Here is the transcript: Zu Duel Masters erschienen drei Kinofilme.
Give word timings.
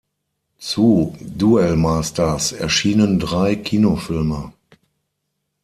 Zu 0.57 1.15
Duel 1.21 1.75
Masters 1.75 2.53
erschienen 2.53 3.19
drei 3.19 3.55
Kinofilme. 3.57 4.51